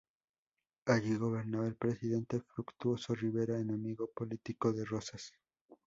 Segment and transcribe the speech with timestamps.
[0.87, 5.31] Allí gobernaba el presidente Fructuoso Rivera, enemigo político de Rosas.